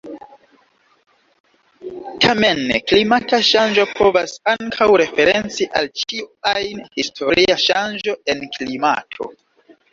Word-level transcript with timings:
Tamen 2.25 2.61
klimata 2.91 3.41
ŝanĝo 3.49 3.85
povas 4.01 4.35
ankaŭ 4.55 4.89
referenci 5.03 5.71
al 5.83 5.93
ĉiu 6.01 6.27
ajn 6.55 6.83
historia 6.99 7.63
ŝanĝo 7.69 8.21
en 8.35 8.47
klimato. 8.59 9.33